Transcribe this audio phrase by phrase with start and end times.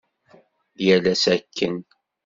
[0.85, 1.75] Yal ass akken.